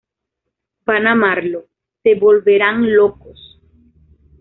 Van 0.83 1.05
a 1.05 1.11
amarlo 1.11 1.67
¡Se 2.01 2.15
volverán 2.15 2.95
locos! 2.95 3.61